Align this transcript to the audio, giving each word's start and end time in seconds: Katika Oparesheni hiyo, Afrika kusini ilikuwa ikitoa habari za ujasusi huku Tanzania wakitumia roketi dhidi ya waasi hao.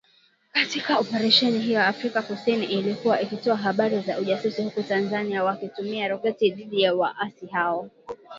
Katika 0.51 0.99
Oparesheni 0.99 1.59
hiyo, 1.59 1.83
Afrika 1.83 2.21
kusini 2.21 2.65
ilikuwa 2.65 3.21
ikitoa 3.21 3.55
habari 3.57 3.99
za 3.99 4.19
ujasusi 4.19 4.63
huku 4.63 4.83
Tanzania 4.83 5.43
wakitumia 5.43 6.07
roketi 6.07 6.51
dhidi 6.51 6.81
ya 6.81 6.95
waasi 6.95 7.45
hao. 7.47 7.89